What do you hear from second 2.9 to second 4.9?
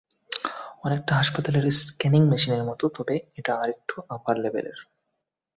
তবে এটা আরেকটু আপার লেভেলের!